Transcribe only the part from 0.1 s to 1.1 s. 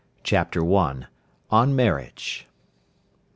CHAPTER I.